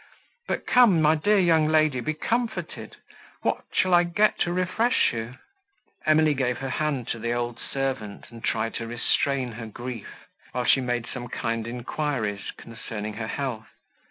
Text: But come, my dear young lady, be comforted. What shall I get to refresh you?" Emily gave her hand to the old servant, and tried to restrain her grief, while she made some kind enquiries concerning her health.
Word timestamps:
But 0.47 0.65
come, 0.65 0.99
my 0.99 1.13
dear 1.13 1.37
young 1.37 1.67
lady, 1.67 1.99
be 1.99 2.15
comforted. 2.15 2.97
What 3.43 3.65
shall 3.71 3.93
I 3.93 4.01
get 4.01 4.39
to 4.39 4.51
refresh 4.51 5.13
you?" 5.13 5.35
Emily 6.07 6.33
gave 6.33 6.57
her 6.57 6.71
hand 6.71 7.07
to 7.09 7.19
the 7.19 7.33
old 7.33 7.59
servant, 7.59 8.31
and 8.31 8.43
tried 8.43 8.73
to 8.77 8.87
restrain 8.87 9.51
her 9.51 9.67
grief, 9.67 10.25
while 10.53 10.65
she 10.65 10.81
made 10.81 11.05
some 11.13 11.27
kind 11.27 11.67
enquiries 11.67 12.49
concerning 12.57 13.13
her 13.13 13.27
health. 13.27 13.67